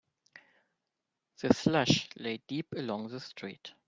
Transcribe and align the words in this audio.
The 1.43 1.53
slush 1.53 2.09
lay 2.17 2.37
deep 2.47 2.65
along 2.75 3.09
the 3.09 3.19
street. 3.19 3.73